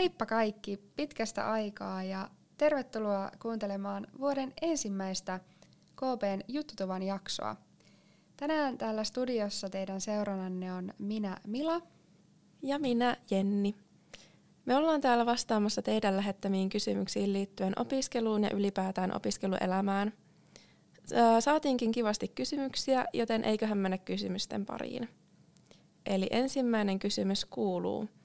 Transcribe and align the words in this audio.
heippa 0.00 0.26
kaikki 0.26 0.78
pitkästä 0.96 1.50
aikaa 1.50 2.02
ja 2.02 2.28
tervetuloa 2.58 3.30
kuuntelemaan 3.42 4.06
vuoden 4.18 4.52
ensimmäistä 4.62 5.40
KPn 5.96 6.40
Juttutuvan 6.48 7.02
jaksoa. 7.02 7.56
Tänään 8.36 8.78
täällä 8.78 9.04
studiossa 9.04 9.70
teidän 9.70 10.00
seurannanne 10.00 10.72
on 10.72 10.94
minä 10.98 11.36
Mila. 11.46 11.80
Ja 12.62 12.78
minä 12.78 13.16
Jenni. 13.30 13.74
Me 14.64 14.76
ollaan 14.76 15.00
täällä 15.00 15.26
vastaamassa 15.26 15.82
teidän 15.82 16.16
lähettämiin 16.16 16.68
kysymyksiin 16.68 17.32
liittyen 17.32 17.72
opiskeluun 17.76 18.42
ja 18.42 18.50
ylipäätään 18.50 19.16
opiskeluelämään. 19.16 20.12
Saatiinkin 21.40 21.92
kivasti 21.92 22.28
kysymyksiä, 22.28 23.04
joten 23.12 23.44
eiköhän 23.44 23.78
mennä 23.78 23.98
kysymysten 23.98 24.66
pariin. 24.66 25.08
Eli 26.06 26.26
ensimmäinen 26.30 26.98
kysymys 26.98 27.44
kuuluu– 27.44 28.08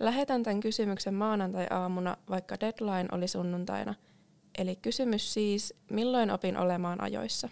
Lähetän 0.00 0.42
tämän 0.42 0.60
kysymyksen 0.60 1.14
maanantai-aamuna, 1.14 2.16
vaikka 2.30 2.60
deadline 2.60 3.08
oli 3.12 3.28
sunnuntaina. 3.28 3.94
Eli 4.58 4.76
kysymys 4.76 5.34
siis, 5.34 5.74
milloin 5.90 6.30
opin 6.30 6.56
olemaan 6.56 7.00
ajoissa? 7.00 7.48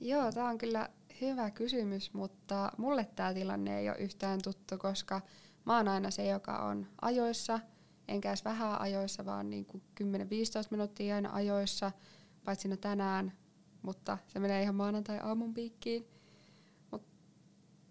Joo, 0.00 0.32
tämä 0.32 0.48
on 0.48 0.58
kyllä 0.58 0.88
hyvä 1.20 1.50
kysymys, 1.50 2.12
mutta 2.14 2.72
mulle 2.78 3.06
tämä 3.16 3.34
tilanne 3.34 3.78
ei 3.78 3.88
ole 3.88 3.98
yhtään 3.98 4.40
tuttu, 4.42 4.78
koska 4.78 5.20
mä 5.66 5.76
oon 5.76 5.88
aina 5.88 6.10
se, 6.10 6.26
joka 6.26 6.58
on 6.58 6.86
ajoissa, 7.02 7.60
enkä 8.08 8.28
edes 8.28 8.44
vähän 8.44 8.80
ajoissa, 8.80 9.24
vaan 9.24 9.50
niin 9.50 9.64
kuin 9.64 9.82
10-15 10.00 10.04
minuuttia 10.70 11.14
aina 11.14 11.30
ajoissa, 11.32 11.92
paitsi 12.44 12.68
no 12.68 12.76
tänään, 12.76 13.32
mutta 13.82 14.18
se 14.28 14.38
menee 14.38 14.62
ihan 14.62 14.74
maanantai-aamun 14.74 15.54
piikkiin. 15.54 16.06
Mut 16.90 17.02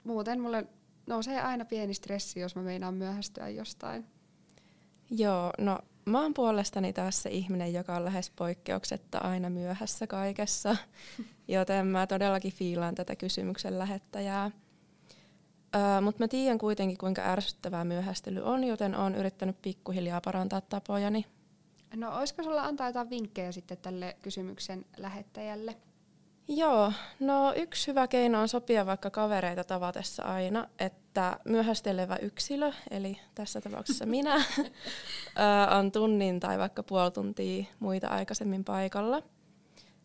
muuten 0.03 0.41
mulle 0.41 0.67
nousee 1.07 1.41
aina 1.41 1.65
pieni 1.65 1.93
stressi, 1.93 2.39
jos 2.39 2.55
mä 2.55 2.61
meinaan 2.61 2.93
myöhästyä 2.93 3.49
jostain. 3.49 4.05
Joo, 5.09 5.53
no 5.59 5.79
mä 6.05 6.21
oon 6.21 6.33
puolestani 6.33 6.93
taas 6.93 7.23
se 7.23 7.29
ihminen, 7.29 7.73
joka 7.73 7.95
on 7.95 8.05
lähes 8.05 8.29
poikkeuksetta 8.29 9.17
aina 9.17 9.49
myöhässä 9.49 10.07
kaikessa, 10.07 10.75
joten 11.47 11.87
mä 11.87 12.07
todellakin 12.07 12.53
fiilaan 12.53 12.95
tätä 12.95 13.15
kysymyksen 13.15 13.79
lähettäjää. 13.79 14.51
Öö, 15.75 16.01
Mutta 16.01 16.23
mä 16.23 16.27
tiedän 16.27 16.57
kuitenkin, 16.57 16.97
kuinka 16.97 17.21
ärsyttävää 17.21 17.83
myöhästely 17.83 18.41
on, 18.43 18.63
joten 18.63 18.95
oon 18.95 19.15
yrittänyt 19.15 19.61
pikkuhiljaa 19.61 20.21
parantaa 20.21 20.61
tapojani. 20.61 21.25
No 21.95 22.17
olisiko 22.17 22.43
sulla 22.43 22.63
antaa 22.63 22.87
jotain 22.87 23.09
vinkkejä 23.09 23.51
sitten 23.51 23.77
tälle 23.77 24.17
kysymyksen 24.21 24.85
lähettäjälle? 24.97 25.75
Joo, 26.47 26.93
no 27.19 27.53
yksi 27.55 27.87
hyvä 27.87 28.07
keino 28.07 28.41
on 28.41 28.47
sopia 28.47 28.85
vaikka 28.85 29.09
kavereita 29.09 29.63
tavatessa 29.63 30.23
aina, 30.23 30.67
että 30.79 31.39
myöhästelevä 31.45 32.15
yksilö, 32.15 32.71
eli 32.91 33.19
tässä 33.35 33.61
tapauksessa 33.61 34.05
minä, 34.05 34.35
on 35.79 35.91
tunnin 35.91 36.39
tai 36.39 36.57
vaikka 36.57 36.83
puoli 36.83 37.11
tuntia 37.11 37.65
muita 37.79 38.07
aikaisemmin 38.07 38.63
paikalla. 38.63 39.23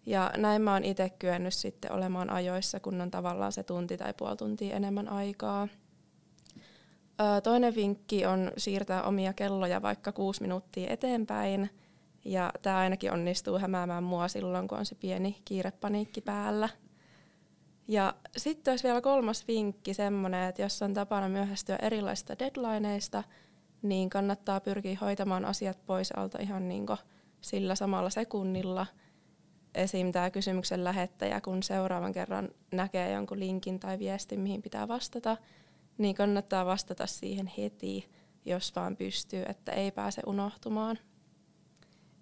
Ja 0.07 0.31
näin 0.37 0.63
mä 0.63 0.73
oon 0.73 0.85
itse 0.85 1.11
kyennyt 1.11 1.55
sitten 1.55 1.93
olemaan 1.93 2.31
ajoissa, 2.31 2.81
kun 2.81 3.01
on 3.01 3.11
tavallaan 3.11 3.53
se 3.53 3.63
tunti 3.63 3.97
tai 3.97 4.15
puoli 4.15 4.37
tuntia 4.37 4.77
enemmän 4.77 5.09
aikaa. 5.09 5.69
Toinen 7.43 7.75
vinkki 7.75 8.27
on 8.27 8.53
siirtää 8.57 9.03
omia 9.03 9.33
kelloja 9.33 9.83
vaikka 9.83 10.13
kuusi 10.13 10.43
minuuttia 10.43 10.91
eteenpäin– 10.91 11.71
ja 12.29 12.53
tämä 12.63 12.79
ainakin 12.79 13.13
onnistuu 13.13 13.59
hämäämään 13.59 14.03
mua 14.03 14.29
silloin, 14.29 14.69
kun 14.69 14.79
on 14.79 14.87
se 14.87 14.95
pieni 14.95 15.43
kiirepaniikki 15.45 16.21
päällä. 16.21 16.69
Ja 17.89 18.15
sitten 18.37 18.73
olisi 18.73 18.85
vielä 18.85 19.01
kolmas 19.01 19.49
vinkki 19.49 19.95
semmoinen, 19.95 20.49
että 20.49 20.63
jos 20.63 20.83
on 20.83 20.95
tapana 20.95 21.29
myöhästyä 21.29 21.77
erilaisista 21.77 22.39
deadlineista, 22.39 23.25
niin 23.83 24.11
kannattaa 24.11 24.61
pyrkiä 24.61 24.99
hoitamaan 25.01 25.45
asiat 25.45 25.87
pois 25.87 26.13
alta 26.13 26.39
ihan 26.41 26.69
niin 26.69 26.87
sillä 27.41 27.75
samalla 27.75 28.11
sekunnilla. 28.11 28.87
Esim. 29.75 30.13
tämä 30.13 30.31
kysymyksen 30.31 30.85
lähettäjä, 30.85 31.41
kun 31.41 31.63
seuraavan 31.63 32.13
kerran 32.13 32.49
näkee 32.73 33.13
jonkun 33.13 33.41
linkin 33.41 33.81
tai 33.81 33.99
viestin, 33.99 34.41
mihin 34.41 34.63
pitää 34.63 34.89
vastata, 34.89 35.37
niin 35.99 36.15
kannattaa 36.15 36.67
vastata 36.67 37.07
siihen 37.07 37.53
heti, 37.59 38.11
jos 38.45 38.77
vaan 38.77 38.97
pystyy, 38.97 39.43
että 39.49 39.73
ei 39.73 39.91
pääse 39.91 40.23
unohtumaan. 40.27 40.99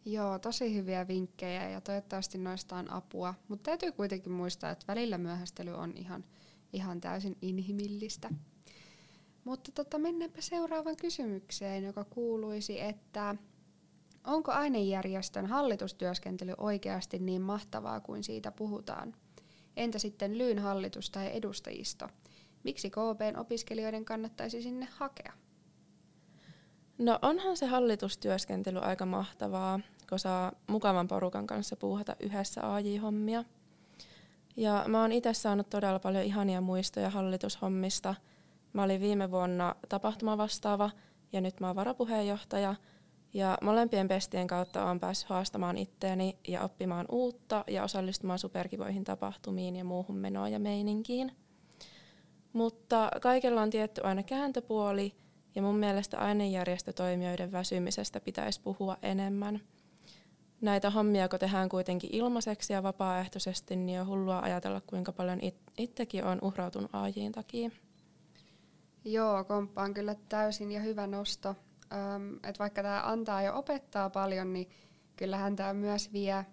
Joo, 0.08 0.38
tosi 0.38 0.74
hyviä 0.74 1.08
vinkkejä 1.08 1.68
ja 1.68 1.80
toivottavasti 1.80 2.38
noista 2.38 2.76
on 2.76 2.90
apua. 2.90 3.34
Mutta 3.48 3.62
täytyy 3.62 3.92
kuitenkin 3.92 4.32
muistaa, 4.32 4.70
että 4.70 4.84
välillä 4.88 5.18
myöhästely 5.18 5.74
on 5.74 5.92
ihan, 5.96 6.24
ihan 6.72 7.00
täysin 7.00 7.36
inhimillistä. 7.42 8.30
Mutta 9.44 9.72
tota, 9.72 9.98
mennäänpä 9.98 10.40
seuraavaan 10.40 10.96
kysymykseen, 10.96 11.84
joka 11.84 12.04
kuuluisi, 12.04 12.80
että 12.80 13.36
onko 14.24 14.52
ainejärjestön 14.52 15.46
hallitustyöskentely 15.46 16.54
oikeasti 16.58 17.18
niin 17.18 17.42
mahtavaa 17.42 18.00
kuin 18.00 18.24
siitä 18.24 18.52
puhutaan? 18.52 19.16
Entä 19.76 19.98
sitten 19.98 20.38
Lyyn 20.38 20.58
hallitus 20.58 21.10
tai 21.10 21.36
edustajisto? 21.36 22.08
Miksi 22.64 22.90
KPn 22.90 23.38
opiskelijoiden 23.38 24.04
kannattaisi 24.04 24.62
sinne 24.62 24.88
hakea? 24.90 25.32
No 26.98 27.18
onhan 27.22 27.56
se 27.56 27.66
hallitustyöskentely 27.66 28.78
aika 28.78 29.06
mahtavaa, 29.06 29.80
kun 30.08 30.18
saa 30.18 30.52
mukavan 30.66 31.08
porukan 31.08 31.46
kanssa 31.46 31.76
puuhata 31.76 32.16
yhdessä 32.20 32.74
AJ-hommia. 32.74 33.44
Ja 34.56 34.84
mä 34.88 35.00
oon 35.00 35.12
itse 35.12 35.34
saanut 35.34 35.70
todella 35.70 35.98
paljon 35.98 36.24
ihania 36.24 36.60
muistoja 36.60 37.10
hallitushommista. 37.10 38.14
Mä 38.72 38.82
olin 38.82 39.00
viime 39.00 39.30
vuonna 39.30 39.74
tapahtumavastaava 39.88 40.90
ja 41.32 41.40
nyt 41.40 41.60
mä 41.60 41.66
oon 41.66 41.76
varapuheenjohtaja. 41.76 42.74
Ja 43.34 43.58
molempien 43.62 44.08
pestien 44.08 44.46
kautta 44.46 44.84
oon 44.84 45.00
päässyt 45.00 45.28
haastamaan 45.28 45.76
itteeni 45.76 46.38
ja 46.48 46.62
oppimaan 46.62 47.06
uutta 47.10 47.64
ja 47.66 47.84
osallistumaan 47.84 48.38
superkivoihin 48.38 49.04
tapahtumiin 49.04 49.76
ja 49.76 49.84
muuhun 49.84 50.16
menoon 50.16 50.52
ja 50.52 50.58
meininkiin. 50.58 51.32
Mutta 52.52 53.10
kaikella 53.20 53.62
on 53.62 53.70
tietty 53.70 54.00
aina 54.04 54.22
kääntöpuoli 54.22 55.14
ja 55.54 55.62
mun 55.62 55.76
mielestä 55.76 56.18
ainejärjestötoimijoiden 56.18 57.52
väsymisestä 57.52 58.20
pitäisi 58.20 58.60
puhua 58.60 58.96
enemmän– 59.02 59.60
näitä 60.60 60.90
hommia, 60.90 61.28
kun 61.28 61.38
tehdään 61.38 61.68
kuitenkin 61.68 62.14
ilmaiseksi 62.14 62.72
ja 62.72 62.82
vapaaehtoisesti, 62.82 63.76
niin 63.76 64.00
on 64.00 64.06
hullua 64.06 64.40
ajatella, 64.40 64.80
kuinka 64.80 65.12
paljon 65.12 65.38
it- 65.42 65.72
itsekin 65.78 66.24
on 66.24 66.38
uhrautunut 66.42 66.90
AJin 66.94 67.32
takia. 67.32 67.70
Joo, 69.04 69.44
komppaan 69.44 69.94
kyllä 69.94 70.14
täysin 70.28 70.72
ja 70.72 70.80
hyvä 70.80 71.06
nosto. 71.06 71.56
Öm, 71.92 72.34
että 72.34 72.58
vaikka 72.58 72.82
tämä 72.82 73.02
antaa 73.04 73.42
ja 73.42 73.52
opettaa 73.52 74.10
paljon, 74.10 74.52
niin 74.52 74.70
kyllähän 75.16 75.56
tämä 75.56 75.74
myös 75.74 76.12
vie, 76.12 76.46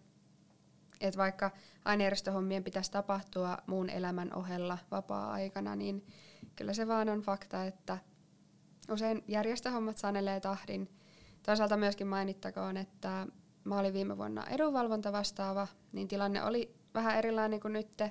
että 1.01 1.17
vaikka 1.17 1.51
ainejärjestöhommien 1.85 2.63
pitäisi 2.63 2.91
tapahtua 2.91 3.57
muun 3.67 3.89
elämän 3.89 4.35
ohella 4.35 4.77
vapaa-aikana, 4.91 5.75
niin 5.75 6.05
kyllä 6.55 6.73
se 6.73 6.87
vaan 6.87 7.09
on 7.09 7.21
fakta, 7.21 7.65
että 7.65 7.97
usein 8.91 9.23
järjestöhommat 9.27 9.97
sanelee 9.97 10.39
tahdin. 10.39 10.89
Toisaalta 11.45 11.77
myöskin 11.77 12.07
mainittakoon, 12.07 12.77
että 12.77 13.27
mä 13.63 13.79
olin 13.79 13.93
viime 13.93 14.17
vuonna 14.17 14.45
edunvalvonta 14.49 15.11
vastaava, 15.11 15.67
niin 15.91 16.07
tilanne 16.07 16.43
oli 16.43 16.75
vähän 16.93 17.17
erilainen 17.17 17.59
kuin 17.59 17.73
nyt, 17.73 18.01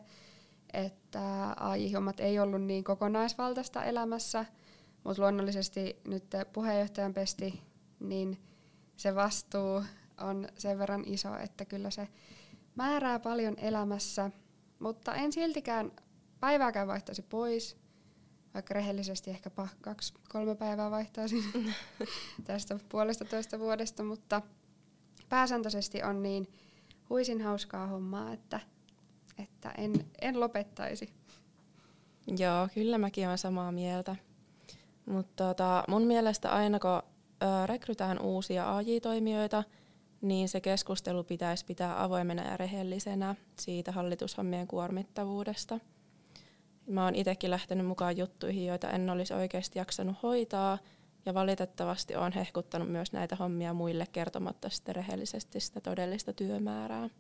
että 0.72 1.54
AI-hommat 1.60 2.20
ei 2.20 2.38
ollut 2.38 2.62
niin 2.62 2.84
kokonaisvaltaista 2.84 3.84
elämässä, 3.84 4.44
mutta 5.04 5.22
luonnollisesti 5.22 5.96
nyt 6.06 6.24
puheenjohtajan 6.52 7.14
pesti, 7.14 7.62
niin 8.00 8.42
se 8.96 9.14
vastuu 9.14 9.82
on 10.20 10.48
sen 10.58 10.78
verran 10.78 11.02
iso, 11.06 11.36
että 11.36 11.64
kyllä 11.64 11.90
se 11.90 12.08
määrää 12.74 13.18
paljon 13.18 13.54
elämässä, 13.58 14.30
mutta 14.78 15.14
en 15.14 15.32
siltikään 15.32 15.92
päivääkään 16.40 16.88
vaihtaisi 16.88 17.22
pois, 17.22 17.76
vaikka 18.54 18.74
rehellisesti 18.74 19.30
ehkä 19.30 19.50
kaksi, 19.80 20.14
kolme 20.28 20.54
päivää 20.54 20.90
vaihtaisin 20.90 21.44
tästä 22.44 22.78
puolesta 22.88 23.24
toista 23.24 23.58
vuodesta, 23.58 24.04
mutta 24.04 24.42
pääsääntöisesti 25.32 26.02
on 26.02 26.22
niin 26.22 26.48
huisin 27.10 27.40
hauskaa 27.40 27.86
hommaa, 27.86 28.32
että, 28.32 28.60
että 29.38 29.70
en, 29.78 29.92
en 30.20 30.40
lopettaisi. 30.40 31.12
Joo, 32.38 32.68
kyllä 32.74 32.98
mäkin 32.98 33.26
olen 33.26 33.38
samaa 33.38 33.72
mieltä. 33.72 34.16
Mutta 35.06 35.44
tota, 35.44 35.84
mun 35.88 36.02
mielestä 36.02 36.50
aina 36.50 36.78
kun 36.78 36.90
ö, 36.90 37.66
rekrytään 37.66 38.20
uusia 38.20 38.76
AJ-toimijoita, 38.76 39.64
niin 40.20 40.48
se 40.48 40.60
keskustelu 40.60 41.24
pitäisi 41.24 41.64
pitää 41.64 42.02
avoimena 42.02 42.42
ja 42.50 42.56
rehellisenä 42.56 43.34
siitä 43.60 43.92
hallitushommien 43.92 44.66
kuormittavuudesta. 44.66 45.80
Mä 46.86 47.04
oon 47.04 47.14
itsekin 47.14 47.50
lähtenyt 47.50 47.86
mukaan 47.86 48.16
juttuihin, 48.16 48.66
joita 48.66 48.90
en 48.90 49.10
olisi 49.10 49.34
oikeasti 49.34 49.78
jaksanut 49.78 50.22
hoitaa– 50.22 50.78
ja 51.26 51.34
valitettavasti 51.34 52.16
olen 52.16 52.32
hehkuttanut 52.32 52.90
myös 52.90 53.12
näitä 53.12 53.36
hommia 53.36 53.74
muille 53.74 54.06
kertomatta 54.12 54.68
sitten 54.68 54.94
rehellisesti 54.96 55.60
sitä 55.60 55.80
todellista 55.80 56.32
työmäärää. 56.32 57.10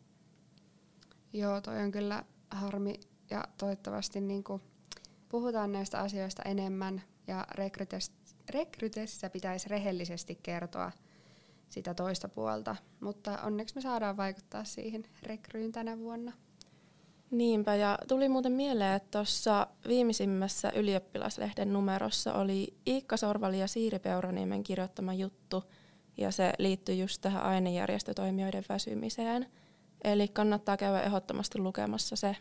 Joo, 1.32 1.60
toi 1.60 1.78
on 1.78 1.90
kyllä 1.90 2.24
harmi 2.50 3.00
ja 3.30 3.44
toivottavasti 3.58 4.20
niin 4.20 4.44
kuin 4.44 4.62
puhutaan 5.28 5.72
näistä 5.72 6.00
asioista 6.00 6.42
enemmän 6.42 7.02
ja 7.26 7.46
rekrytessä 8.50 9.30
pitäisi 9.30 9.68
rehellisesti 9.68 10.38
kertoa 10.42 10.92
sitä 11.68 11.94
toista 11.94 12.28
puolta, 12.28 12.76
mutta 13.00 13.38
onneksi 13.42 13.74
me 13.74 13.80
saadaan 13.80 14.16
vaikuttaa 14.16 14.64
siihen 14.64 15.04
rekryyn 15.22 15.72
tänä 15.72 15.98
vuonna. 15.98 16.32
Niinpä, 17.32 17.74
ja 17.74 17.98
tuli 18.08 18.28
muuten 18.28 18.52
mieleen, 18.52 18.94
että 18.94 19.18
tuossa 19.18 19.66
viimeisimmässä 19.88 20.72
ylioppilaslehden 20.74 21.72
numerossa 21.72 22.34
oli 22.34 22.76
Iikka 22.86 23.16
Sorvali 23.16 23.60
ja 23.60 23.66
Siiri 23.66 23.98
Peuraniemen 23.98 24.62
kirjoittama 24.62 25.14
juttu, 25.14 25.64
ja 26.16 26.30
se 26.30 26.52
liittyy 26.58 26.94
just 26.94 27.20
tähän 27.20 27.42
ainejärjestötoimijoiden 27.42 28.64
väsymiseen. 28.68 29.46
Eli 30.04 30.28
kannattaa 30.28 30.76
käydä 30.76 31.02
ehdottomasti 31.02 31.58
lukemassa 31.58 32.16
se. 32.16 32.36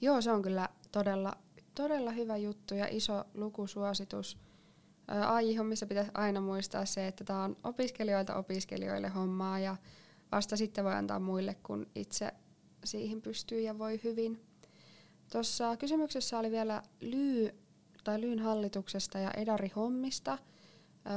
Joo, 0.00 0.20
se 0.20 0.30
on 0.30 0.42
kyllä 0.42 0.68
todella, 0.92 1.32
todella 1.74 2.10
hyvä 2.10 2.36
juttu 2.36 2.74
ja 2.74 2.86
iso 2.90 3.24
lukusuositus. 3.34 4.38
AI-hommissa 5.26 5.86
pitäisi 5.86 6.10
aina 6.14 6.40
muistaa 6.40 6.84
se, 6.84 7.06
että 7.06 7.24
tämä 7.24 7.44
on 7.44 7.56
opiskelijoilta 7.64 8.36
opiskelijoille 8.36 9.08
hommaa 9.08 9.58
ja 9.58 9.76
vasta 10.32 10.56
sitten 10.56 10.84
voi 10.84 10.94
antaa 10.94 11.18
muille, 11.18 11.56
kun 11.62 11.86
itse 11.94 12.32
siihen 12.84 13.22
pystyy 13.22 13.60
ja 13.60 13.78
voi 13.78 14.00
hyvin. 14.04 14.40
Tuossa 15.32 15.76
kysymyksessä 15.76 16.38
oli 16.38 16.50
vielä 16.50 16.82
Lyy 17.00 17.54
tai 18.04 18.20
Lyyn 18.20 18.38
hallituksesta 18.38 19.18
ja 19.18 19.30
Edari 19.30 19.72
hommista. 19.76 20.38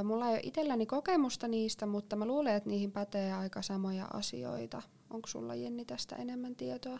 Mulla 0.04 0.28
ei 0.28 0.32
ole 0.32 0.40
itselläni 0.42 0.86
kokemusta 0.86 1.48
niistä, 1.48 1.86
mutta 1.86 2.16
mä 2.16 2.26
luulen, 2.26 2.54
että 2.54 2.68
niihin 2.68 2.92
pätee 2.92 3.32
aika 3.32 3.62
samoja 3.62 4.04
asioita. 4.12 4.82
Onko 5.10 5.28
sulla 5.28 5.54
Jenni 5.54 5.84
tästä 5.84 6.16
enemmän 6.16 6.56
tietoa? 6.56 6.98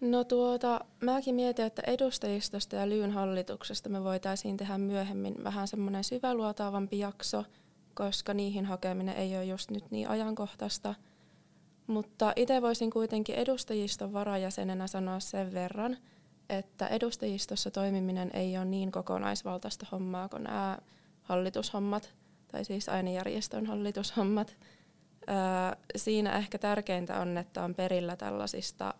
No 0.00 0.24
tuota, 0.24 0.84
mäkin 1.00 1.34
mietin, 1.34 1.64
että 1.64 1.82
edustajistosta 1.86 2.76
ja 2.76 2.88
Lyyn 2.88 3.10
hallituksesta 3.10 3.88
me 3.88 4.04
voitaisiin 4.04 4.56
tehdä 4.56 4.78
myöhemmin 4.78 5.44
vähän 5.44 5.68
semmoinen 5.68 6.04
syväluotaavampi 6.04 6.98
jakso, 6.98 7.44
koska 7.94 8.34
niihin 8.34 8.66
hakeminen 8.66 9.16
ei 9.16 9.36
ole 9.36 9.44
just 9.44 9.70
nyt 9.70 9.90
niin 9.90 10.08
ajankohtaista– 10.08 10.94
mutta 11.86 12.32
itse 12.36 12.62
voisin 12.62 12.90
kuitenkin 12.90 13.34
edustajiston 13.34 14.12
varajäsenenä 14.12 14.86
sanoa 14.86 15.20
sen 15.20 15.54
verran, 15.54 15.96
että 16.48 16.86
edustajistossa 16.86 17.70
toimiminen 17.70 18.30
ei 18.34 18.56
ole 18.56 18.64
niin 18.64 18.92
kokonaisvaltaista 18.92 19.86
hommaa 19.92 20.28
kuin 20.28 20.42
nämä 20.42 20.78
hallitushommat, 21.22 22.14
tai 22.48 22.64
siis 22.64 22.88
ainejärjestön 22.88 23.66
hallitushommat. 23.66 24.56
Öö, 25.28 25.36
siinä 25.96 26.32
ehkä 26.38 26.58
tärkeintä 26.58 27.20
on, 27.20 27.38
että 27.38 27.64
on 27.64 27.74
perillä 27.74 28.16
tällaisista 28.16 28.94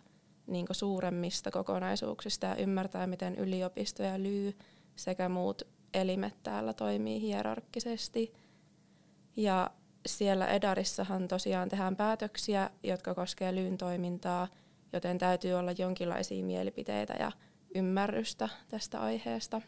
niin 0.47 0.67
suuremmista 0.71 1.51
kokonaisuuksista 1.51 2.47
ja 2.47 2.57
ymmärtää, 2.57 3.07
miten 3.07 3.35
yliopisto 3.35 4.03
ja 4.03 4.23
lyy 4.23 4.59
sekä 4.97 5.29
muut 5.29 5.63
elimet 5.95 6.43
täällä 6.43 6.73
toimii 6.73 7.21
hierarkkisesti. 7.21 8.33
Ja 9.37 9.71
siellä 10.07 10.47
Edarissahan 10.47 11.29
tosiaan 11.29 11.69
tehdään 11.69 11.97
päätöksiä, 11.97 12.71
jotka 12.83 13.15
koskevat 13.15 13.55
lyyn 13.55 13.79
toimintaa, 13.79 14.49
joten 14.93 15.19
täytyy 15.19 15.53
olla 15.53 15.73
jonkinlaisia 15.73 16.45
mielipiteitä 16.45 17.15
ja 17.19 17.33
ymmärrystä 17.75 18.49
tästä 18.69 19.01
aiheesta. 19.01 19.61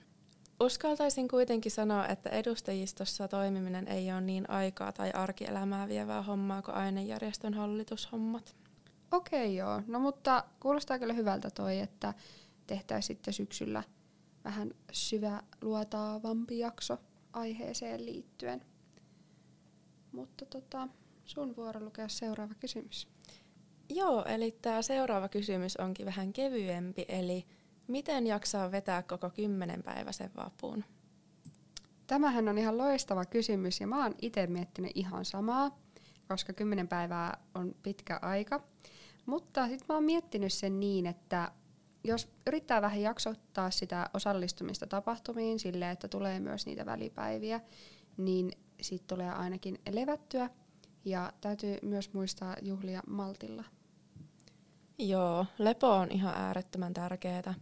Uskaltaisin 0.61 1.29
kuitenkin 1.29 1.73
sanoa, 1.73 2.06
että 2.06 2.31
edustajistossa 2.31 3.29
toimiminen 3.29 3.88
ei 3.88 4.12
ole 4.12 4.21
niin 4.21 4.50
aikaa 4.50 4.93
tai 4.93 5.11
arkielämää 5.11 5.88
vievää 5.88 6.23
hommaa 6.23 6.62
kuin 6.62 6.75
ainejärjestön 6.75 7.55
hallitushommat. 7.55 8.56
Okei 9.12 9.56
joo, 9.56 9.83
no 9.87 10.00
mutta 10.00 10.44
kuulostaa 10.61 10.99
kyllä 10.99 11.12
hyvältä 11.12 11.50
toi, 11.50 11.79
että 11.79 12.15
tehtäisiin 12.67 13.06
sitten 13.17 13.35
syksyllä 13.35 13.83
vähän 14.44 14.71
syväluotaavampi 14.93 16.59
jakso 16.59 16.99
aiheeseen 17.33 18.06
liittyen. 18.06 18.62
Mutta 20.12 20.47
tota, 20.47 20.88
sun 21.25 21.56
vuoro 21.56 21.81
lukea 21.81 22.08
seuraava 22.08 22.55
kysymys. 22.55 23.08
Joo, 23.88 24.25
eli 24.25 24.58
tämä 24.62 24.82
seuraava 24.82 25.29
kysymys 25.29 25.76
onkin 25.76 26.06
vähän 26.06 26.32
kevyempi, 26.32 27.05
eli 27.08 27.47
miten 27.87 28.26
jaksaa 28.26 28.73
vetää 28.73 29.03
koko 29.03 29.31
kymmenen 29.31 29.82
päiväisen 29.82 30.31
vapuun? 30.37 30.85
Tämähän 32.06 32.49
on 32.49 32.58
ihan 32.58 32.79
loistava 32.79 33.25
kysymys 33.25 33.81
ja 33.81 33.87
mä 33.87 34.03
oon 34.03 34.14
itse 34.23 34.47
miettinyt 34.47 34.93
ihan 34.94 35.25
samaa, 35.25 35.79
koska 36.29 36.52
kymmenen 36.52 36.88
päivää 36.88 37.38
on 37.55 37.75
pitkä 37.82 38.19
aika. 38.23 38.62
Mutta 39.26 39.69
sitten 39.69 39.87
mä 39.88 39.94
oon 39.94 40.05
miettinyt 40.05 40.52
sen 40.52 40.81
niin, 40.81 41.06
että 41.06 41.52
jos 42.05 42.29
yrittää 42.47 42.82
vähän 42.82 43.00
jaksottaa 43.00 43.70
sitä 43.70 44.11
osallistumista 44.14 44.87
tapahtumiin 44.87 45.59
silleen, 45.59 45.91
että 45.91 46.09
tulee 46.09 46.41
myös 46.41 46.67
niitä 46.67 46.87
välipäiviä, 46.87 47.61
niin 48.17 48.52
siitä 48.81 49.05
tulee 49.06 49.31
ainakin 49.31 49.78
levättyä 49.90 50.50
ja 51.05 51.32
täytyy 51.40 51.78
myös 51.82 52.12
muistaa 52.12 52.56
juhlia 52.62 53.02
maltilla. 53.06 53.64
Joo, 54.99 55.46
lepo 55.58 55.90
on 55.90 56.12
ihan 56.12 56.34
äärettömän 56.34 56.94
tärkeää. 56.94 57.55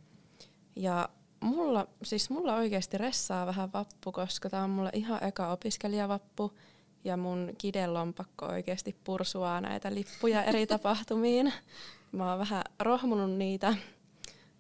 Ja 0.77 1.09
mulla, 1.41 1.87
siis 2.03 2.31
mulla 2.31 2.57
oikeasti 2.57 2.99
ressaa 2.99 3.47
vähän 3.47 3.73
vappu, 3.73 4.13
koska 4.13 4.51
tää 4.51 4.65
on 4.65 4.71
mulle 4.71 4.91
ihan 4.93 5.25
eka 5.25 5.53
opiskelijavappu 5.53 6.53
ja 7.05 7.17
mun 7.17 7.53
kidelompakko 7.59 8.47
oikeasti 8.47 8.97
pursuaa 9.05 9.61
näitä 9.61 9.95
lippuja 9.95 10.45
eri 10.45 10.67
tapahtumiin. 10.77 11.53
Mä 12.13 12.31
oon 12.31 12.39
vähän 12.39 12.63
rohmunut 12.81 13.31
niitä. 13.31 13.77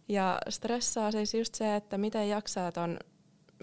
Ja 0.08 0.38
stressaa 0.48 1.10
siis 1.10 1.34
just 1.34 1.54
se, 1.54 1.76
että 1.76 1.98
miten 1.98 2.28
jaksaa 2.28 2.72
ton 2.72 2.98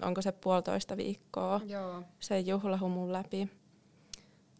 onko 0.02 0.22
se 0.22 0.32
puolitoista 0.32 0.96
viikkoa 0.96 1.60
Joo. 1.66 2.02
sen 2.20 2.46
juhlahumun 2.46 3.12
läpi. 3.12 3.48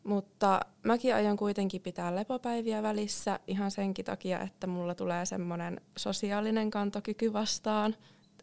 Mutta 0.05 0.61
mäkin 0.83 1.15
aion 1.15 1.37
kuitenkin 1.37 1.81
pitää 1.81 2.15
lepopäiviä 2.15 2.83
välissä 2.83 3.41
ihan 3.47 3.71
senkin 3.71 4.05
takia, 4.05 4.41
että 4.41 4.67
mulla 4.67 4.94
tulee 4.94 5.27
semmoinen 5.27 5.81
sosiaalinen 5.99 6.71
kantokyky 6.71 7.33
vastaan. 7.33 7.97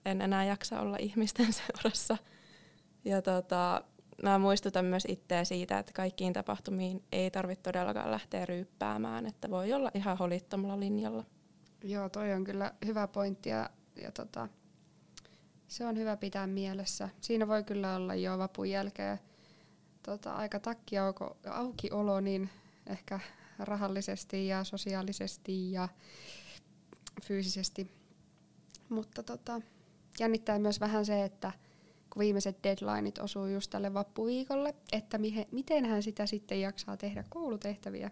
En 0.06 0.22
enää 0.22 0.46
jaksa 0.46 0.80
olla 0.80 0.98
ihmisten 1.00 1.54
seurassa. 1.68 2.18
Ja 3.06 3.22
tota, 3.22 3.84
mä 4.24 4.38
muistutan 4.40 4.86
myös 4.86 5.04
itseä 5.08 5.44
siitä, 5.44 5.80
että 5.80 5.94
kaikkiin 5.94 6.34
tapahtumiin 6.34 7.04
ei 7.12 7.32
tarvitse 7.32 7.64
todellakaan 7.64 8.12
lähteä 8.12 8.46
ryyppäämään, 8.46 9.26
että 9.26 9.50
voi 9.50 9.74
olla 9.74 9.92
ihan 9.94 10.18
holittomalla 10.18 10.80
linjalla. 10.80 11.24
Joo, 11.84 12.10
toi 12.10 12.34
on 12.34 12.44
kyllä 12.44 12.74
hyvä 12.86 13.08
pointti 13.08 13.50
ja, 13.50 13.70
ja 14.02 14.12
tota, 14.12 14.48
se 15.70 15.86
on 15.86 15.98
hyvä 15.98 16.18
pitää 16.18 16.48
mielessä. 16.48 17.10
Siinä 17.22 17.48
voi 17.48 17.64
kyllä 17.64 17.96
olla 17.96 18.16
jo 18.16 18.38
vapun 18.38 18.70
jälkeen 18.70 19.20
tota, 20.04 20.34
aika 20.34 20.60
takki 20.60 20.96
auki 21.52 21.92
olo, 21.92 22.20
niin 22.20 22.50
ehkä 22.88 23.20
rahallisesti 23.60 24.48
ja 24.48 24.64
sosiaalisesti 24.64 25.72
ja 25.72 25.90
fyysisesti. 27.24 27.92
Mutta 28.90 29.24
tota, 29.24 29.62
jännittää 30.20 30.60
myös 30.60 30.80
vähän 30.80 31.06
se, 31.06 31.24
että 31.24 31.52
kun 32.10 32.20
viimeiset 32.20 32.64
deadlineit 32.64 33.18
osuu 33.18 33.46
just 33.46 33.70
tälle 33.70 33.94
vappuviikolle, 33.94 34.76
että 34.92 35.18
mihe, 35.18 35.48
miten 35.52 35.86
hän 35.86 36.04
sitä 36.04 36.26
sitten 36.26 36.62
jaksaa 36.62 36.98
tehdä 36.98 37.24
koulutehtäviä. 37.30 38.12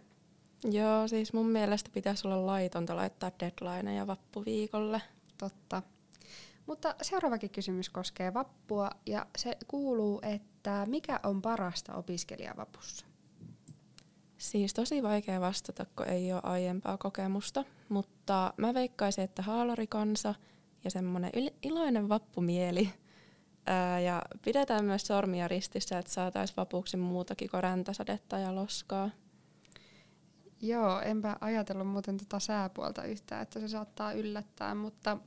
Joo, 0.63 1.07
siis 1.07 1.33
mun 1.33 1.49
mielestä 1.49 1.89
pitäisi 1.93 2.27
olla 2.27 2.45
laitonta 2.45 2.95
laittaa 2.95 3.31
deadlineja 3.39 4.07
vappuviikolle. 4.07 5.01
Totta. 5.37 5.81
Mutta 6.67 6.95
seuraavakin 7.01 7.49
kysymys 7.49 7.89
koskee 7.89 8.33
vappua 8.33 8.89
ja 9.05 9.25
se 9.37 9.57
kuuluu, 9.67 10.19
että 10.23 10.85
mikä 10.85 11.19
on 11.23 11.41
parasta 11.41 11.93
opiskelijavapussa? 11.93 13.05
Siis 14.37 14.73
tosi 14.73 15.03
vaikea 15.03 15.41
vastata, 15.41 15.85
kun 15.95 16.07
ei 16.07 16.33
ole 16.33 16.41
aiempaa 16.43 16.97
kokemusta, 16.97 17.63
mutta 17.89 18.53
mä 18.57 18.73
veikkaisin, 18.73 19.23
että 19.23 19.41
haalarikansa 19.41 20.35
ja 20.83 20.91
semmoinen 20.91 21.31
iloinen 21.61 22.09
vappumieli. 22.09 22.93
Ää, 23.65 23.99
ja 23.99 24.21
pidetään 24.45 24.85
myös 24.85 25.07
sormia 25.07 25.47
ristissä, 25.47 25.99
että 25.99 26.11
saataisiin 26.11 26.57
vapuksi 26.57 26.97
muutakin 26.97 27.49
kuin 27.49 27.63
räntäsadetta 27.63 28.39
ja 28.39 28.55
loskaa. 28.55 29.09
Joo, 30.61 31.01
enpä 31.01 31.37
ajatellut 31.41 31.87
muuten 31.87 32.17
tota 32.17 32.39
sääpuolta 32.39 33.03
yhtään, 33.03 33.41
että 33.41 33.59
se 33.59 33.67
saattaa 33.67 34.13
yllättää, 34.13 34.75
mutta 34.75 35.17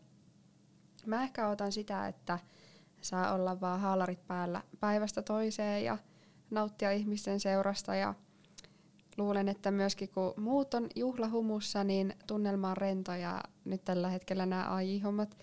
Mä 1.07 1.23
ehkä 1.23 1.49
otan 1.49 1.73
sitä, 1.73 2.09
että 2.09 2.39
saa 3.01 3.35
olla 3.35 3.61
vaan 3.61 3.81
haalarit 3.81 4.27
päällä 4.27 4.63
päivästä 4.81 5.23
toiseen 5.23 5.85
ja 5.85 5.99
nauttia 6.51 6.91
ihmisten 6.91 7.41
seurasta 7.41 7.95
ja 7.95 8.15
luulen, 9.17 9.49
että 9.49 9.71
myöskin 9.71 10.09
kun 10.09 10.35
muut 10.37 10.75
on 10.75 10.89
juhlahumussa, 10.97 11.85
niin 11.85 12.15
tunnelma 12.27 12.71
on 12.71 12.77
rento 12.77 13.13
ja 13.13 13.41
nyt 13.65 13.85
tällä 13.85 14.09
hetkellä 14.09 14.47
nämä 14.47 14.75
AI-hommat 14.75 15.37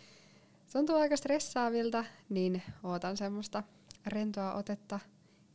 tuntuu 0.73 0.95
aika 0.95 1.17
stressaavilta, 1.17 2.05
niin 2.29 2.61
ootan 2.83 3.17
semmoista 3.17 3.63
rentoa 4.07 4.53
otetta 4.53 4.99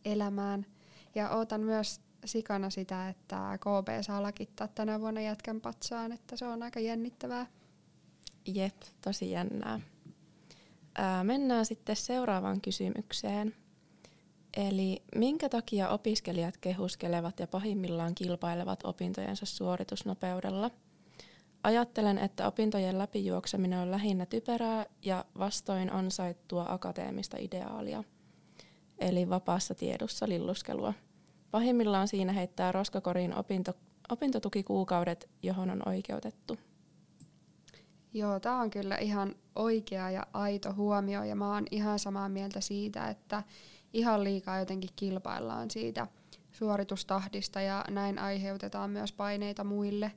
elämään. 0.05 0.67
Ja 1.15 1.31
ootan 1.31 1.61
myös 1.61 2.01
sikana 2.25 2.71
sitä, 2.71 3.09
että 3.09 3.59
KB 3.61 3.89
saa 4.03 4.23
lakittaa 4.23 4.69
tänä 4.69 5.01
vuonna 5.01 5.21
jätkän 5.21 5.61
patsaan, 5.61 6.13
että 6.13 6.37
se 6.37 6.47
on 6.47 6.63
aika 6.63 6.81
jännittävää. 6.81 7.47
Jep, 8.47 8.77
tosi 9.01 9.31
jännää. 9.31 9.81
Ää, 10.95 11.25
mennään 11.25 11.67
sitten 11.67 11.97
seuraavaan 11.97 12.61
kysymykseen. 12.61 13.55
Eli 14.57 15.03
minkä 15.17 15.49
takia 15.49 15.89
opiskelijat 15.89 16.57
kehuskelevat 16.57 17.41
ja 17.41 17.47
pahimmillaan 17.47 18.15
kilpailevat 18.15 18.81
opintojensa 18.85 19.47
suoritusnopeudella? 19.47 20.71
Ajattelen, 21.63 22.19
että 22.19 22.47
opintojen 22.47 22.99
läpijuokseminen 22.99 23.79
on 23.79 23.91
lähinnä 23.91 24.27
typerää 24.27 24.87
ja 25.05 25.25
vastoin 25.39 25.93
ansaittua 25.93 26.67
akateemista 26.69 27.37
ideaalia, 27.41 28.05
eli 28.99 29.29
vapaassa 29.29 29.75
tiedossa 29.75 30.29
lilluskelua. 30.29 30.95
Pahimmillaan 31.51 32.09
siinä 32.09 32.33
heittää 32.33 32.73
roskakoriin 32.73 33.35
opinto, 33.35 33.73
opintotukikuukaudet, 34.09 35.31
johon 35.43 35.71
on 35.71 35.89
oikeutettu. 35.89 36.59
Joo, 38.15 38.41
tämä 38.41 38.61
on 38.61 38.71
kyllä 38.71 38.97
ihan 38.97 39.35
oikea 39.55 40.11
ja 40.11 40.27
aito 40.33 40.75
huomio 40.75 41.25
ja 41.25 41.37
mä 41.37 41.55
oon 41.55 41.65
ihan 41.71 41.99
samaa 41.99 42.29
mieltä 42.29 42.61
siitä, 42.61 43.09
että 43.09 43.43
ihan 43.93 44.25
liikaa 44.25 44.59
jotenkin 44.59 44.91
kilpaillaan 44.97 45.71
siitä 45.71 46.07
suoritustahdista 46.53 47.61
ja 47.61 47.85
näin 47.91 48.19
aiheutetaan 48.19 48.91
myös 48.91 49.13
paineita 49.13 49.65
muille. 49.65 50.13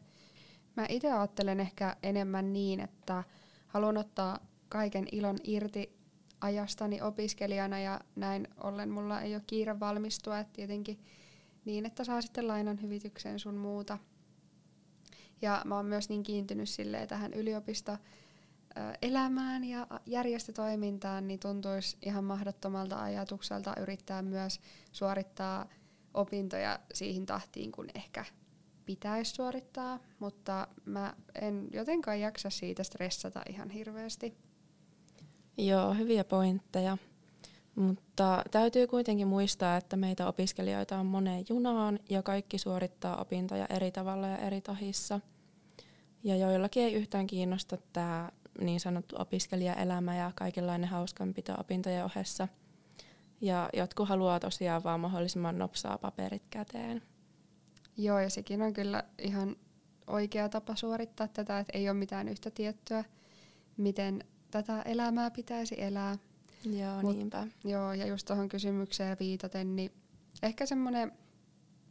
Mä 0.76 0.86
itse 0.90 1.12
ajattelen 1.12 1.60
ehkä 1.60 1.96
enemmän 2.04 2.54
niin, 2.54 2.80
että 2.80 3.24
haluan 3.68 3.98
ottaa 3.98 4.40
kaiken 4.70 5.08
ilon 5.12 5.38
irti 5.44 5.98
ajastani 6.42 7.02
opiskelijana 7.02 7.80
ja 7.80 8.00
näin 8.16 8.48
ollen 8.64 8.90
mulla 8.90 9.22
ei 9.22 9.36
ole 9.36 9.44
kiire 9.48 9.80
valmistua, 9.80 10.40
että 10.40 10.54
tietenkin 10.54 11.00
niin, 11.66 11.86
että 11.86 12.04
saa 12.04 12.22
sitten 12.22 12.48
lainan 12.48 12.82
hyvityksen 12.82 13.40
sun 13.40 13.56
muuta. 13.56 13.98
Ja 15.46 15.62
mä 15.66 15.76
oon 15.76 15.86
myös 15.86 16.10
niin 16.10 16.24
kiintynyt 16.24 16.70
silleen 16.70 17.08
tähän 17.08 17.34
yliopisto 17.34 17.98
elämään 19.02 19.64
ja 19.64 19.88
järjestötoimintaan, 20.06 21.28
niin 21.28 21.40
tuntuisi 21.40 21.98
ihan 22.02 22.24
mahdottomalta 22.24 23.04
ajatukselta 23.04 23.74
yrittää 23.80 24.22
myös 24.22 24.60
suorittaa 24.92 25.70
opintoja 26.14 26.80
siihen 26.94 27.26
tahtiin, 27.26 27.72
kun 27.72 27.88
ehkä 27.96 28.26
pitäisi 28.86 29.32
suorittaa, 29.32 30.00
mutta 30.20 30.68
mä 30.86 31.14
en 31.42 31.68
jotenkaan 31.74 32.20
jaksa 32.20 32.50
siitä 32.50 32.84
stressata 32.84 33.42
ihan 33.50 33.70
hirveästi. 33.70 34.38
Joo, 35.58 35.94
hyviä 35.94 36.24
pointteja. 36.24 36.98
Mutta 37.76 38.44
täytyy 38.52 38.88
kuitenkin 38.88 39.28
muistaa, 39.28 39.78
että 39.78 39.96
meitä 39.96 40.28
opiskelijoita 40.28 40.98
on 40.98 41.06
moneen 41.06 41.46
junaan 41.50 42.00
ja 42.10 42.24
kaikki 42.24 42.58
suorittaa 42.58 43.22
opintoja 43.22 43.66
eri 43.70 43.92
tavalla 43.92 44.28
ja 44.28 44.38
eri 44.38 44.62
tahissa. 44.62 45.20
Ja 46.26 46.36
joillakin 46.36 46.84
ei 46.84 46.94
yhtään 46.94 47.28
kiinnosta 47.28 47.78
tämä 47.94 48.32
niin 48.62 48.80
sanottu 48.80 49.16
opiskelijaelämä 49.20 50.16
ja 50.16 50.32
kaikenlainen 50.36 50.90
hauskanpito 50.90 51.54
opintojen 51.60 52.06
ohessa. 52.06 52.48
Ja 53.42 53.70
jotkut 53.74 54.10
haluaa 54.10 54.40
tosiaan 54.40 54.84
vaan 54.84 55.00
mahdollisimman 55.00 55.58
nopsaa 55.58 55.98
paperit 55.98 56.44
käteen. 56.50 57.02
Joo, 57.98 58.20
ja 58.20 58.30
sekin 58.30 58.62
on 58.62 58.74
kyllä 58.74 59.04
ihan 59.18 59.56
oikea 60.08 60.50
tapa 60.50 60.76
suorittaa 60.76 61.28
tätä, 61.28 61.60
että 61.60 61.78
ei 61.78 61.90
ole 61.90 61.98
mitään 61.98 62.28
yhtä 62.28 62.52
tiettyä, 62.52 63.04
miten 63.78 64.24
tätä 64.52 64.82
elämää 64.82 65.32
pitäisi 65.32 65.76
elää. 65.82 66.18
Joo, 66.64 67.02
Mut, 67.02 67.16
niinpä. 67.16 67.48
Joo, 67.64 67.94
ja 67.94 68.08
just 68.08 68.28
tuohon 68.28 68.50
kysymykseen 68.50 69.18
viitaten, 69.20 69.76
niin 69.76 69.92
ehkä 70.44 70.66
semmoinen, 70.66 71.12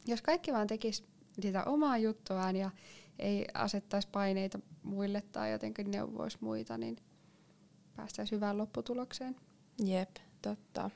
jos 0.07 0.23
kaikki 0.23 0.53
vaan 0.53 0.67
tekis 0.67 1.05
sitä 1.41 1.65
omaa 1.65 1.99
juttuaan 1.99 2.57
ja 2.57 2.71
ei 3.19 3.47
asettaisi 3.55 4.09
paineita 4.13 4.59
muille 4.83 5.23
tai 5.33 5.53
jotenkin 5.53 5.91
neuvoisi 5.91 6.39
muita, 6.41 6.79
niin 6.79 6.97
päästäisiin 7.97 8.37
hyvään 8.37 8.59
lopputulokseen. 8.59 9.37
Jep, 9.85 10.11
totta. 10.43 10.91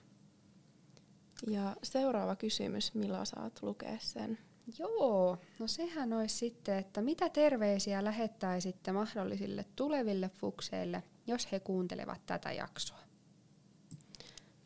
Ja 1.47 1.77
seuraava 1.83 2.37
kysymys, 2.37 2.95
Milla 2.95 3.25
saat 3.25 3.63
lukea 3.63 3.99
sen? 4.01 4.39
Joo, 4.79 5.39
no 5.59 5.69
sehän 5.69 6.13
olisi 6.13 6.37
sitten, 6.37 6.79
että 6.79 7.03
mitä 7.03 7.29
terveisiä 7.29 8.05
lähettäisitte 8.05 8.93
mahdollisille 8.93 9.65
tuleville 9.77 10.29
fukseille, 10.29 11.03
jos 11.27 11.53
he 11.53 11.61
kuuntelevat 11.61 12.27
tätä 12.27 12.53
jaksoa? 12.53 12.99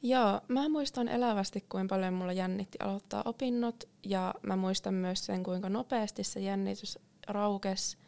Joo, 0.02 0.40
mä 0.49 0.68
muistan 0.68 1.09
elävästi, 1.09 1.64
kuinka 1.68 1.94
paljon 1.94 2.14
mulla 2.14 2.32
jännitti 2.32 2.78
aloittaa 2.80 3.23
opinnot 3.25 3.85
ja 4.04 4.35
mä 4.42 4.56
muistan 4.56 4.94
myös 4.94 5.26
sen, 5.26 5.42
kuinka 5.42 5.68
nopeasti 5.68 6.25
se 6.25 6.40
jännitys 6.40 6.99
raukes, 7.28 7.98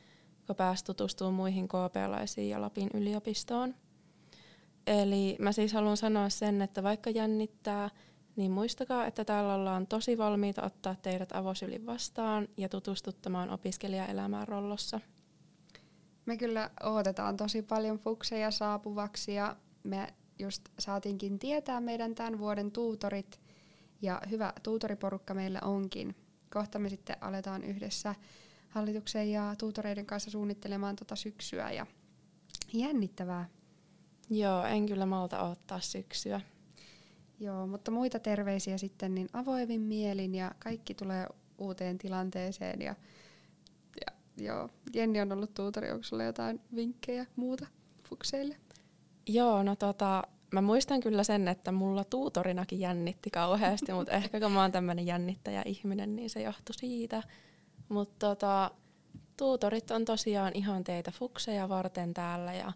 kun 0.46 0.56
pääsi 0.56 0.84
tutustumaan 0.84 1.34
muihin 1.34 1.68
KP-laisiin 1.68 2.48
ja 2.48 2.60
Lapin 2.60 2.90
yliopistoon. 2.94 3.74
Eli 4.86 5.36
mä 5.38 5.52
siis 5.52 5.72
haluan 5.72 5.96
sanoa 5.96 6.28
sen, 6.28 6.62
että 6.62 6.82
vaikka 6.82 7.10
jännittää, 7.10 7.90
niin 8.36 8.50
muistakaa, 8.50 9.06
että 9.06 9.24
täällä 9.24 9.54
ollaan 9.54 9.86
tosi 9.86 10.18
valmiita 10.18 10.62
ottaa 10.62 10.94
teidät 11.02 11.32
avosylin 11.32 11.86
vastaan 11.86 12.48
ja 12.56 12.68
tutustuttamaan 12.68 13.50
opiskelijaelämään 13.50 14.48
rollossa. 14.48 15.00
Me 16.26 16.36
kyllä 16.36 16.70
odotetaan 16.82 17.36
tosi 17.36 17.62
paljon 17.62 17.98
fukseja 17.98 18.50
saapuvaksi 18.50 19.34
ja 19.34 19.56
me 19.82 20.14
just 20.38 20.62
saatiinkin 20.78 21.38
tietää 21.38 21.80
meidän 21.80 22.14
tämän 22.14 22.38
vuoden 22.38 22.72
tuutorit 22.72 23.40
ja 24.02 24.22
hyvä 24.30 24.52
tuutoriporukka 24.62 25.34
meillä 25.34 25.60
onkin. 25.64 26.16
Kohta 26.52 26.78
me 26.78 26.88
sitten 26.88 27.16
aletaan 27.20 27.64
yhdessä 27.64 28.14
hallituksen 28.74 29.30
ja 29.30 29.54
tuutoreiden 29.58 30.06
kanssa 30.06 30.30
suunnittelemaan 30.30 30.96
tota 30.96 31.16
syksyä 31.16 31.70
ja 31.70 31.86
jännittävää. 32.72 33.48
Joo, 34.30 34.64
en 34.64 34.86
kyllä 34.86 35.06
malta 35.06 35.42
ottaa 35.42 35.80
syksyä. 35.80 36.40
Joo, 37.40 37.66
mutta 37.66 37.90
muita 37.90 38.18
terveisiä 38.18 38.78
sitten 38.78 39.14
niin 39.14 39.28
avoimin 39.32 39.80
mielin 39.80 40.34
ja 40.34 40.54
kaikki 40.58 40.94
tulee 40.94 41.26
uuteen 41.58 41.98
tilanteeseen 41.98 42.82
ja, 42.82 42.94
ja 44.06 44.16
joo, 44.44 44.68
Jenni 44.94 45.20
on 45.20 45.32
ollut 45.32 45.54
tuutori, 45.54 45.90
onko 45.90 46.04
sulla 46.04 46.24
jotain 46.24 46.60
vinkkejä 46.76 47.26
muuta 47.36 47.66
fukseille? 48.08 48.56
Joo, 49.26 49.62
no 49.62 49.76
tota, 49.76 50.22
mä 50.52 50.60
muistan 50.60 51.00
kyllä 51.00 51.24
sen, 51.24 51.48
että 51.48 51.72
mulla 51.72 52.04
tuutorinakin 52.04 52.80
jännitti 52.80 53.30
kauheasti, 53.30 53.92
mutta 53.94 54.12
ehkä 54.12 54.40
kun 54.40 54.52
mä 54.52 54.62
oon 54.62 54.72
tämmönen 54.72 55.06
jännittäjä-ihminen, 55.06 56.16
niin 56.16 56.30
se 56.30 56.42
johtui 56.42 56.74
siitä. 56.74 57.22
Mutta 57.88 58.26
tota, 58.26 58.70
tuutorit 59.36 59.90
on 59.90 60.04
tosiaan 60.04 60.52
ihan 60.54 60.84
teitä 60.84 61.10
fukseja 61.10 61.68
varten 61.68 62.14
täällä 62.14 62.52
ja 62.52 62.72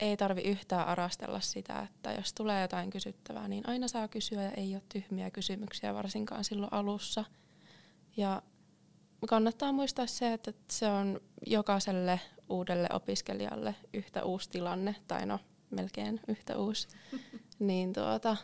ei 0.00 0.16
tarvi 0.16 0.40
yhtään 0.40 0.86
arastella 0.86 1.40
sitä, 1.40 1.80
että 1.80 2.12
jos 2.12 2.32
tulee 2.32 2.62
jotain 2.62 2.90
kysyttävää, 2.90 3.48
niin 3.48 3.68
aina 3.68 3.88
saa 3.88 4.08
kysyä 4.08 4.42
ja 4.42 4.50
ei 4.50 4.74
ole 4.74 4.82
tyhmiä 4.88 5.30
kysymyksiä 5.30 5.94
varsinkaan 5.94 6.44
silloin 6.44 6.72
alussa. 6.72 7.24
Ja 8.16 8.42
kannattaa 9.28 9.72
muistaa 9.72 10.06
se, 10.06 10.32
että 10.32 10.52
se 10.70 10.86
on 10.88 11.20
jokaiselle 11.46 12.20
uudelle 12.48 12.88
opiskelijalle 12.92 13.74
yhtä 13.94 14.24
uusi 14.24 14.50
tilanne, 14.50 14.96
tai 15.08 15.26
no 15.26 15.40
melkein 15.70 16.20
yhtä 16.28 16.58
uusi, 16.58 16.88
niin 17.58 17.92
tuota, 17.92 18.36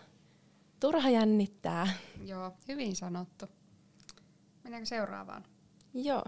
turha 0.81 1.11
jännittää. 1.11 1.89
Joo, 2.25 2.53
hyvin 2.69 2.97
sanottu. 2.97 3.47
Mennäänkö 4.65 4.87
seuraavaan? 4.87 5.45
Joo. 5.95 6.25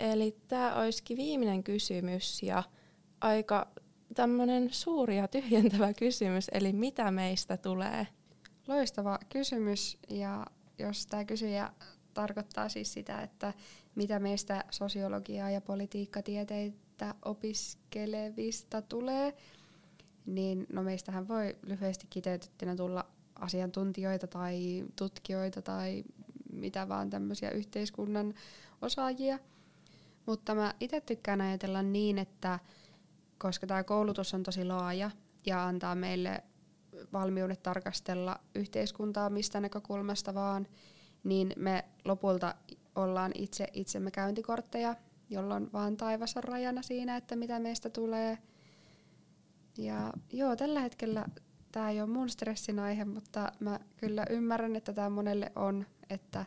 Eli 0.00 0.36
tämä 0.48 0.74
olisikin 0.74 1.16
viimeinen 1.16 1.64
kysymys 1.64 2.42
ja 2.42 2.62
aika 3.20 3.66
tämmöinen 4.14 4.68
suuri 4.72 5.16
ja 5.16 5.28
tyhjentävä 5.28 5.92
kysymys, 5.94 6.46
eli 6.52 6.72
mitä 6.72 7.10
meistä 7.10 7.56
tulee? 7.56 8.06
Loistava 8.68 9.18
kysymys 9.28 9.98
ja 10.08 10.46
jos 10.78 11.06
tämä 11.06 11.24
kysyjä 11.24 11.72
tarkoittaa 12.14 12.68
siis 12.68 12.92
sitä, 12.92 13.22
että 13.22 13.54
mitä 13.94 14.18
meistä 14.18 14.64
sosiologiaa 14.70 15.50
ja 15.50 15.60
politiikkatieteitä 15.60 17.14
opiskelevista 17.24 18.82
tulee, 18.82 19.34
niin 20.26 20.66
no 20.72 20.82
meistähän 20.82 21.28
voi 21.28 21.56
lyhyesti 21.66 22.06
kiteytettynä 22.10 22.76
tulla 22.76 23.06
asiantuntijoita 23.34 24.26
tai 24.26 24.84
tutkijoita 24.96 25.62
tai 25.62 26.04
mitä 26.56 26.88
vaan 26.88 27.10
tämmöisiä 27.10 27.50
yhteiskunnan 27.50 28.34
osaajia. 28.82 29.38
Mutta 30.26 30.54
mä 30.54 30.74
itse 30.80 31.00
tykkään 31.00 31.40
ajatella 31.40 31.82
niin, 31.82 32.18
että 32.18 32.58
koska 33.38 33.66
tämä 33.66 33.84
koulutus 33.84 34.34
on 34.34 34.42
tosi 34.42 34.64
laaja 34.64 35.10
ja 35.46 35.66
antaa 35.66 35.94
meille 35.94 36.42
valmiudet 37.12 37.62
tarkastella 37.62 38.40
yhteiskuntaa 38.54 39.30
mistä 39.30 39.60
näkökulmasta 39.60 40.34
vaan, 40.34 40.66
niin 41.24 41.52
me 41.56 41.84
lopulta 42.04 42.54
ollaan 42.94 43.32
itse 43.34 43.66
itsemme 43.72 44.10
käyntikortteja, 44.10 44.94
jolloin 45.30 45.72
vaan 45.72 45.96
taivas 45.96 46.36
on 46.36 46.44
rajana 46.44 46.82
siinä, 46.82 47.16
että 47.16 47.36
mitä 47.36 47.58
meistä 47.58 47.90
tulee. 47.90 48.38
Ja 49.78 50.12
joo, 50.32 50.56
tällä 50.56 50.80
hetkellä 50.80 51.26
tämä 51.72 51.90
ei 51.90 52.00
ole 52.00 52.10
mun 52.10 52.28
stressin 52.28 52.78
aihe, 52.78 53.04
mutta 53.04 53.52
mä 53.60 53.80
kyllä 53.96 54.26
ymmärrän, 54.30 54.76
että 54.76 54.92
tämä 54.92 55.10
monelle 55.10 55.52
on, 55.56 55.86
että 56.10 56.46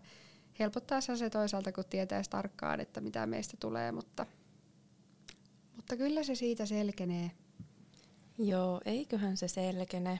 helpottaa 0.59 1.01
se 1.01 1.29
toisaalta, 1.29 1.71
kun 1.71 1.83
tietäisi 1.89 2.29
tarkkaan, 2.29 2.79
että 2.79 3.01
mitä 3.01 3.25
meistä 3.25 3.57
tulee, 3.59 3.91
mutta, 3.91 4.25
mutta 5.75 5.97
kyllä 5.97 6.23
se 6.23 6.35
siitä 6.35 6.65
selkenee. 6.65 7.31
Joo, 8.37 8.81
eiköhän 8.85 9.37
se 9.37 9.47
selkene. 9.47 10.19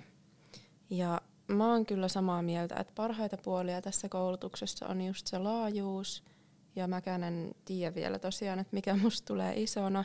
Ja 0.90 1.22
mä 1.48 1.72
oon 1.72 1.86
kyllä 1.86 2.08
samaa 2.08 2.42
mieltä, 2.42 2.76
että 2.76 2.94
parhaita 2.96 3.38
puolia 3.38 3.82
tässä 3.82 4.10
koulutuksessa 4.10 4.88
on 4.88 5.02
just 5.02 5.28
se 5.28 5.38
laajuus. 5.38 6.24
Ja 6.76 6.88
mäkään 6.88 7.24
en 7.24 7.56
tiedä 7.66 7.96
vielä 7.96 8.20
tosiaan, 8.20 8.60
että 8.60 8.76
mikä 8.76 8.96
musta 8.96 9.26
tulee 9.26 9.62
isona. 9.62 10.04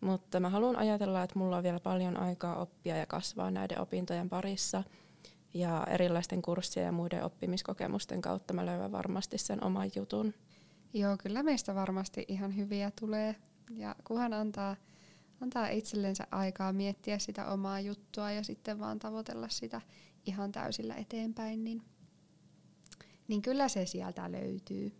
Mutta 0.00 0.40
mä 0.40 0.50
haluan 0.50 0.76
ajatella, 0.76 1.22
että 1.22 1.38
mulla 1.38 1.56
on 1.56 1.62
vielä 1.62 1.80
paljon 1.80 2.16
aikaa 2.16 2.56
oppia 2.56 2.96
ja 2.96 3.06
kasvaa 3.06 3.50
näiden 3.50 3.80
opintojen 3.80 4.28
parissa. 4.28 4.82
Ja 5.54 5.86
erilaisten 5.90 6.42
kurssien 6.42 6.86
ja 6.86 6.92
muiden 6.92 7.24
oppimiskokemusten 7.24 8.20
kautta 8.20 8.54
mä 8.54 8.66
löydän 8.66 8.92
varmasti 8.92 9.38
sen 9.38 9.64
oman 9.64 9.90
jutun. 9.96 10.34
Joo, 10.92 11.16
kyllä 11.16 11.42
meistä 11.42 11.74
varmasti 11.74 12.24
ihan 12.28 12.56
hyviä 12.56 12.92
tulee. 13.00 13.36
Ja 13.76 13.96
kunhan 14.04 14.32
antaa, 14.32 14.76
antaa 15.40 15.68
itsellensä 15.68 16.26
aikaa 16.30 16.72
miettiä 16.72 17.18
sitä 17.18 17.46
omaa 17.50 17.80
juttua 17.80 18.30
ja 18.30 18.42
sitten 18.42 18.78
vaan 18.80 18.98
tavoitella 18.98 19.48
sitä 19.48 19.80
ihan 20.26 20.52
täysillä 20.52 20.94
eteenpäin, 20.94 21.64
niin, 21.64 21.82
niin 23.28 23.42
kyllä 23.42 23.68
se 23.68 23.86
sieltä 23.86 24.32
löytyy. 24.32 24.92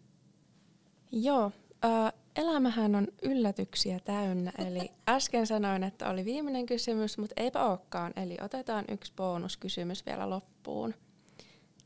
Joo, 1.12 1.52
äh, 1.84 2.12
elämähän 2.38 2.94
on 2.94 3.08
yllätyksiä 3.22 4.00
täynnä, 4.00 4.52
eli 4.58 4.90
äsken 5.08 5.46
sanoin, 5.46 5.82
että 5.82 6.10
oli 6.10 6.24
viimeinen 6.24 6.66
kysymys, 6.66 7.18
mutta 7.18 7.34
eipä 7.36 7.64
olekaan, 7.64 8.12
eli 8.16 8.36
otetaan 8.42 8.84
yksi 8.88 9.12
bonuskysymys 9.16 10.06
vielä 10.06 10.30
loppuun. 10.30 10.94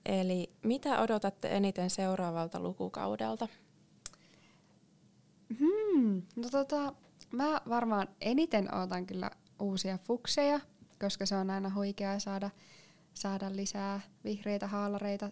Eli 0.07 0.51
mitä 0.63 1.01
odotatte 1.01 1.49
eniten 1.49 1.91
seuraavalta 1.91 2.61
lukukaudelta? 2.61 3.49
Hmm, 5.59 6.23
no 6.37 6.49
tota, 6.51 6.95
mä 7.31 7.61
varmaan 7.69 8.09
eniten 8.21 8.75
odotan 8.75 9.07
kyllä 9.07 9.31
uusia 9.61 9.99
fukseja, 9.99 10.61
koska 11.01 11.27
se 11.27 11.37
on 11.37 11.51
aina 11.51 11.75
huikeaa 11.75 12.19
saada, 12.19 12.51
saada 13.15 13.57
lisää 13.57 14.01
vihreitä 14.25 14.67
haalareita 14.67 15.31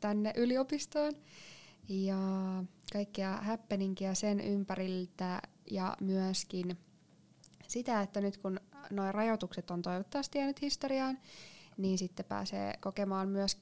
tänne 0.00 0.32
yliopistoon. 0.36 1.12
Ja 1.88 2.18
kaikkea 2.92 3.36
happeningia 3.36 4.14
sen 4.14 4.40
ympäriltä 4.40 5.42
ja 5.70 5.96
myöskin 6.00 6.78
sitä, 7.68 8.02
että 8.02 8.20
nyt 8.20 8.36
kun 8.36 8.60
nuo 8.90 9.12
rajoitukset 9.12 9.70
on 9.70 9.82
toivottavasti 9.82 10.38
jäänyt 10.38 10.62
historiaan, 10.62 11.18
niin 11.76 11.98
sitten 11.98 12.26
pääsee 12.26 12.74
kokemaan 12.80 13.28
myös 13.28 13.58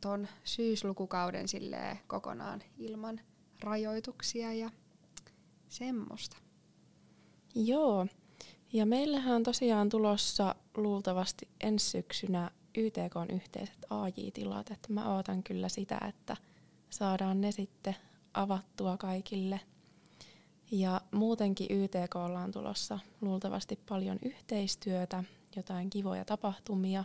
ton 0.00 0.28
syyslukukauden 0.44 1.46
kokonaan 2.06 2.62
ilman 2.78 3.20
rajoituksia 3.60 4.52
ja 4.52 4.70
semmoista. 5.68 6.36
Joo, 7.54 8.06
ja 8.72 8.86
meillähän 8.86 9.36
on 9.36 9.42
tosiaan 9.42 9.88
tulossa 9.88 10.54
luultavasti 10.76 11.48
ensi 11.60 11.90
syksynä 11.90 12.50
YTK 12.76 13.32
yhteiset 13.32 13.78
AJ-tilat, 13.90 14.70
että 14.70 14.92
mä 14.92 15.14
ootan 15.14 15.42
kyllä 15.42 15.68
sitä, 15.68 16.00
että 16.08 16.36
saadaan 16.90 17.40
ne 17.40 17.52
sitten 17.52 17.96
avattua 18.34 18.96
kaikille. 18.96 19.60
Ja 20.70 21.00
muutenkin 21.10 21.66
YTK 21.70 22.16
on 22.16 22.52
tulossa 22.52 22.98
luultavasti 23.20 23.78
paljon 23.88 24.18
yhteistyötä, 24.24 25.24
jotain 25.56 25.90
kivoja 25.90 26.24
tapahtumia. 26.24 27.04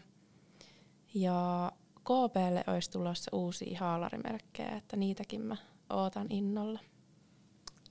Ja 1.13 1.71
KPlle 1.99 2.63
olisi 2.67 2.91
tulossa 2.91 3.31
uusia 3.33 3.79
haalarimerkkejä, 3.79 4.77
että 4.77 4.97
niitäkin 4.97 5.41
mä 5.41 5.57
ootan 5.89 6.27
innolla. 6.29 6.79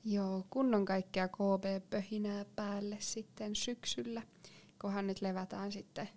Joo, 0.04 0.44
kunnon 0.50 0.84
kaikkea 0.84 1.28
KB-pöhinää 1.28 2.44
päälle 2.56 2.96
sitten 3.00 3.56
syksyllä, 3.56 4.22
kunhan 4.80 5.06
nyt 5.06 5.22
levätään 5.22 5.72
sitten, 5.72 6.08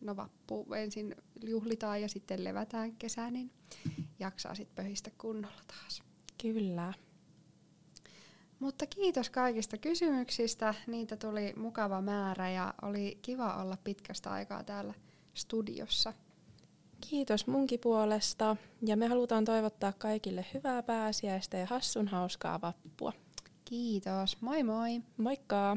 no 0.00 0.16
vappu 0.16 0.74
ensin 0.74 1.14
juhlitaan 1.44 2.02
ja 2.02 2.08
sitten 2.08 2.44
levätään 2.44 2.96
kesä, 2.96 3.30
niin 3.30 3.50
jaksaa 4.18 4.54
sitten 4.54 4.84
pöhistä 4.84 5.10
kunnolla 5.18 5.62
taas. 5.66 6.05
Kyllä. 6.42 6.92
Mutta 8.60 8.86
kiitos 8.86 9.30
kaikista 9.30 9.78
kysymyksistä. 9.78 10.74
Niitä 10.86 11.16
tuli 11.16 11.52
mukava 11.56 12.00
määrä 12.00 12.50
ja 12.50 12.74
oli 12.82 13.18
kiva 13.22 13.62
olla 13.62 13.76
pitkästä 13.84 14.30
aikaa 14.30 14.64
täällä 14.64 14.94
studiossa. 15.34 16.12
Kiitos 17.00 17.46
munkin 17.46 17.80
puolesta 17.80 18.56
ja 18.82 18.96
me 18.96 19.06
halutaan 19.06 19.44
toivottaa 19.44 19.92
kaikille 19.92 20.46
hyvää 20.54 20.82
pääsiäistä 20.82 21.56
ja 21.56 21.66
hassun 21.66 22.08
hauskaa 22.08 22.60
vappua. 22.60 23.12
Kiitos, 23.64 24.40
moi 24.40 24.62
moi! 24.62 25.02
Moikka! 25.16 25.76